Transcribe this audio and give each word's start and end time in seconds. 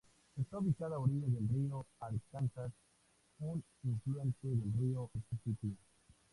Está 0.35 0.57
ubicada 0.57 0.95
a 0.95 0.99
orillas 0.99 1.31
del 1.31 1.47
río 1.47 1.85
Arkansas, 1.99 2.71
un 3.37 3.63
afluente 3.93 4.47
del 4.47 4.73
río 4.73 5.11
Misisipi. 5.13 5.77